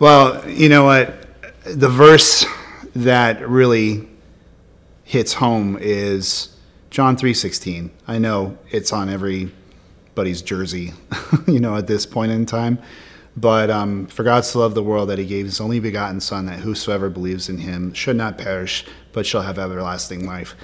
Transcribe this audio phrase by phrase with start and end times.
[0.00, 1.14] Well, you know what?
[1.64, 2.44] The verse
[2.94, 4.06] that really
[5.14, 6.48] hits home is
[6.90, 7.90] John 3:16.
[8.08, 10.92] I know it's on everybody's jersey,
[11.46, 12.80] you know, at this point in time.
[13.36, 16.46] But um, for God so loved the world that he gave his only begotten Son,
[16.46, 20.56] that whosoever believes in him should not perish, but shall have everlasting life.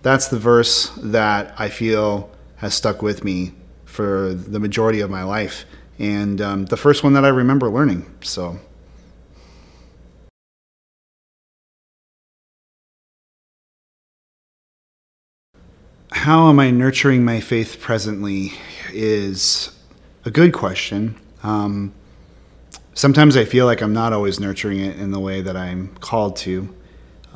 [0.00, 3.52] That's the verse that I feel has stuck with me
[3.84, 5.66] for the majority of my life
[5.98, 8.10] and um, the first one that I remember learning.
[8.22, 8.58] So.
[16.24, 18.54] How am I nurturing my faith presently
[18.94, 19.70] is
[20.24, 21.20] a good question.
[21.42, 21.92] Um,
[22.94, 26.36] sometimes I feel like I'm not always nurturing it in the way that I'm called
[26.36, 26.74] to,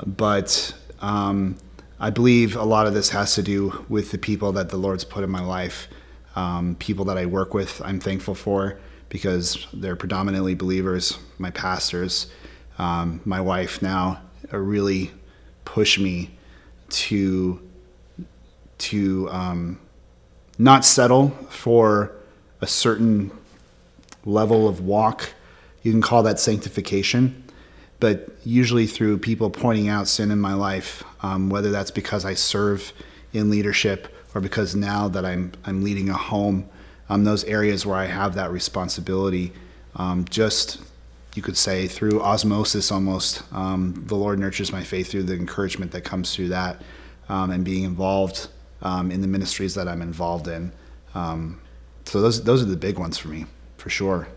[0.07, 1.59] but um,
[2.01, 5.05] I believe a lot of this has to do with the people that the Lord's
[5.05, 5.89] put in my life
[6.34, 11.19] um, people that I work with, I'm thankful for because they're predominantly believers.
[11.37, 12.31] My pastors,
[12.79, 15.11] um, my wife now, really
[15.67, 16.31] push me
[16.89, 17.68] to
[18.79, 19.81] to um,
[20.59, 22.12] not settle for
[22.61, 23.31] a certain
[24.25, 25.33] level of walk.
[25.83, 27.45] You can call that sanctification,
[28.01, 32.34] but usually through people pointing out sin in my life, um, whether that's because I
[32.34, 32.93] serve
[33.33, 36.69] in leadership or because now that I'm I'm leading a home,
[37.09, 39.53] um, those areas where I have that responsibility,
[39.97, 40.81] um, just
[41.34, 45.93] you could say through osmosis almost, um, the Lord nurtures my faith through the encouragement
[45.93, 46.83] that comes through that,
[47.29, 48.49] um, and being involved
[48.83, 50.73] um, in the ministries that I'm involved in.
[51.15, 51.61] Um,
[52.05, 54.29] so those those are the big ones for me, for sure.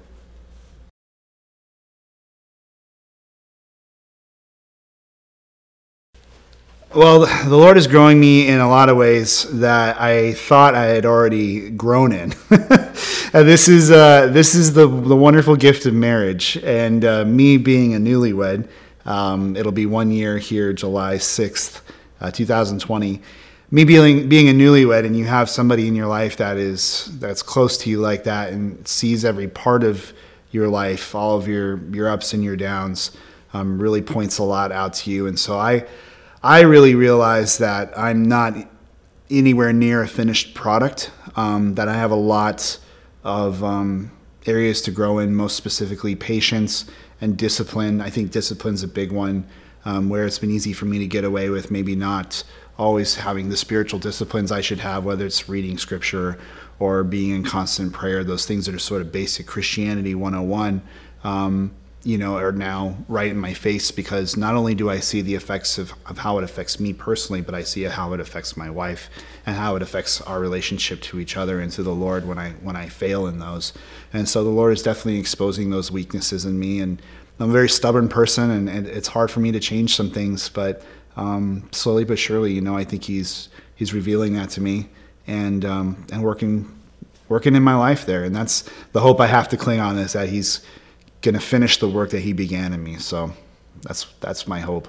[6.94, 10.88] Well, the Lord is growing me in a lot of ways that I thought I
[10.88, 12.34] had already grown in.
[13.31, 17.96] this is uh, this is the the wonderful gift of marriage, and uh, me being
[17.96, 18.68] a newlywed.
[19.06, 21.81] Um, it'll be one year here, July sixth,
[22.19, 23.22] uh, two thousand twenty.
[23.74, 27.42] Me being being a newlywed, and you have somebody in your life that is that's
[27.42, 30.12] close to you like that, and sees every part of
[30.52, 33.12] your life, all of your your ups and your downs,
[33.54, 35.26] um, really points a lot out to you.
[35.26, 35.86] And so I
[36.44, 38.56] I really realize that I'm not
[39.30, 42.78] anywhere near a finished product, um, that I have a lot
[43.24, 44.12] of um,
[44.46, 48.02] areas to grow in, most specifically patience and discipline.
[48.02, 49.48] I think discipline's a big one
[49.86, 52.44] um, where it's been easy for me to get away with maybe not
[52.78, 56.38] always having the spiritual disciplines I should have, whether it's reading scripture
[56.80, 60.81] or being in constant prayer, those things that are sort of basic Christianity 101.
[61.24, 61.72] Um,
[62.03, 65.35] you know, are now right in my face because not only do I see the
[65.35, 68.72] effects of, of how it affects me personally, but I see how it affects my
[68.72, 69.09] wife
[69.45, 72.51] and how it affects our relationship to each other and to the Lord when I
[72.63, 73.73] when I fail in those.
[74.13, 76.79] And so the Lord is definitely exposing those weaknesses in me.
[76.79, 77.00] And
[77.40, 80.50] I'm a very stubborn person, and, and it's hard for me to change some things.
[80.50, 80.84] But
[81.16, 84.90] um, slowly but surely, you know, I think He's He's revealing that to me
[85.28, 86.79] and um, and working
[87.29, 88.23] working in my life there.
[88.23, 90.61] And that's the hope I have to cling on is that He's
[91.22, 92.98] going to finish the work that he began in me.
[92.98, 93.32] So
[93.82, 94.88] that's that's my hope.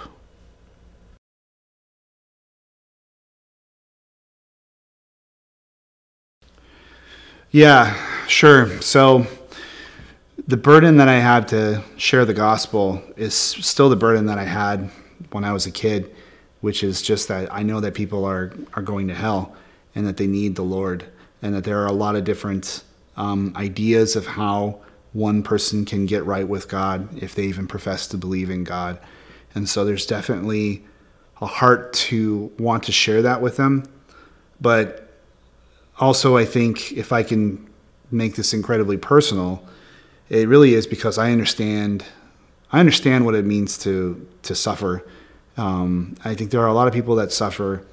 [7.51, 7.95] Yeah,
[8.29, 8.81] sure.
[8.81, 9.27] So
[10.49, 14.45] the burden that I have to share the gospel is still the burden that I
[14.45, 14.91] had
[15.33, 16.15] when I was a kid,
[16.63, 19.55] which is just that I know that people are are going to hell
[19.95, 21.05] and that they need the Lord,
[21.43, 22.85] and that there are a lot of different
[23.19, 24.81] um, ideas of how
[25.13, 28.99] one person can get right with God if they even profess to believe in God.
[29.55, 30.85] And so there's definitely
[31.41, 33.85] a heart to want to share that with them.
[34.61, 35.13] But
[35.99, 37.69] also, I think if I can
[38.11, 39.65] make this incredibly personal,
[40.29, 42.05] it really is because I understand.
[42.71, 45.07] I understand what it means to to suffer.
[45.59, 47.85] Um, I think there are a lot of people that suffer,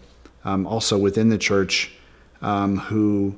[0.46, 1.92] um, also within the church,
[2.42, 3.36] um, who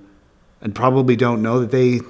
[0.61, 2.01] and probably don't know that they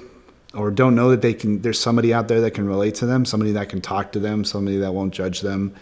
[0.54, 3.24] or don't know that they can there's somebody out there that can relate to them
[3.24, 5.74] somebody that can talk to them somebody that won't judge them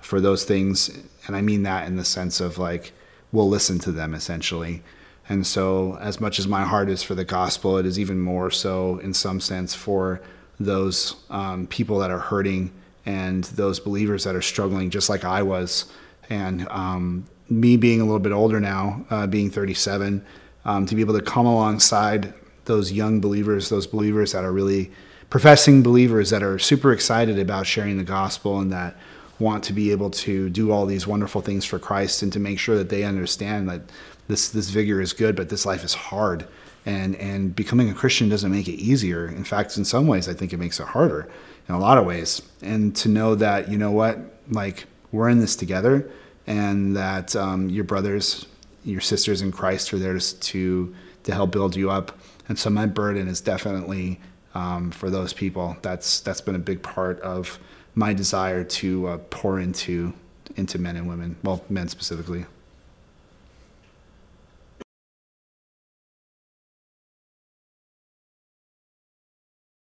[0.00, 0.90] for those things.
[1.26, 2.92] And i mean that in the sense of like
[3.32, 4.82] we'll listen to them essentially.
[5.30, 8.50] And so as much as my heart is for the gospel it is even more
[8.50, 10.20] so in some sense for
[10.60, 12.72] those um, people that are hurting
[13.06, 15.86] and those believers that are struggling just like i was.
[16.30, 20.24] And um, me being a little bit older now, uh, being 37,
[20.64, 22.34] um, to be able to come alongside
[22.68, 24.92] those young believers, those believers that are really
[25.30, 28.96] professing believers that are super excited about sharing the gospel and that
[29.38, 32.58] want to be able to do all these wonderful things for Christ and to make
[32.58, 33.82] sure that they understand that
[34.26, 36.46] this this vigor is good, but this life is hard.
[36.86, 39.26] And and becoming a Christian doesn't make it easier.
[39.26, 41.28] In fact, in some ways, I think it makes it harder
[41.68, 42.42] in a lot of ways.
[42.62, 44.18] And to know that you know what,
[44.50, 46.10] like we're in this together,
[46.46, 48.46] and that um, your brothers,
[48.84, 50.94] your sisters in Christ are there to
[51.24, 52.17] to help build you up.
[52.48, 54.20] And so my burden is definitely
[54.54, 55.76] um, for those people.
[55.82, 57.58] That's that's been a big part of
[57.94, 60.12] my desire to uh, pour into
[60.56, 62.46] into men and women, well, men specifically.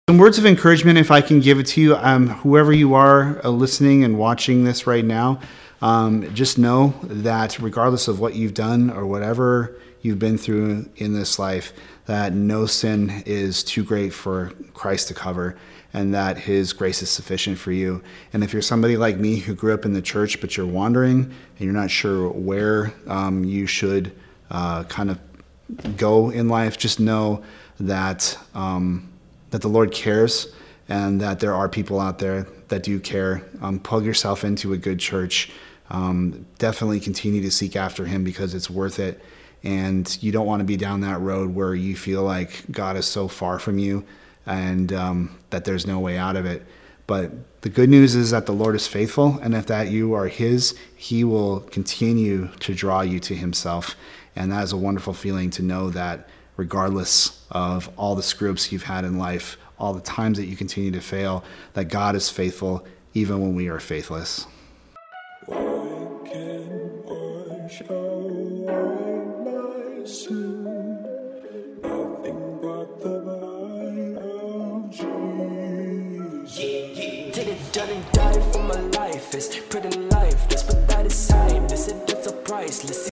[0.09, 3.39] Some words of encouragement, if I can give it to you, um, whoever you are
[3.45, 5.39] uh, listening and watching this right now,
[5.83, 11.13] um, just know that regardless of what you've done or whatever you've been through in
[11.13, 11.73] this life,
[12.09, 15.55] that no sin is too great for Christ to cover
[15.93, 18.01] and that His grace is sufficient for you.
[18.33, 21.25] And if you're somebody like me who grew up in the church, but you're wandering
[21.25, 24.11] and you're not sure where um, you should
[24.49, 25.19] uh, kind of
[25.97, 27.43] go in life, just know
[27.79, 29.07] that um,
[29.51, 30.51] that the Lord cares
[30.87, 33.43] and that there are people out there that do care.
[33.61, 35.51] Um, plug yourself into a good church.
[35.91, 39.21] Um, definitely continue to seek after Him because it's worth it.
[39.63, 43.05] And you don't want to be down that road where you feel like God is
[43.05, 44.05] so far from you
[44.45, 46.65] and um, that there's no way out of it.
[47.07, 50.27] But the good news is that the Lord is faithful, and if that you are
[50.27, 53.95] His, He will continue to draw you to Himself.
[54.35, 58.71] And that is a wonderful feeling to know that regardless of all the screw ups
[58.71, 62.29] you've had in life, all the times that you continue to fail, that God is
[62.29, 64.45] faithful even when we are faithless.
[70.09, 70.48] I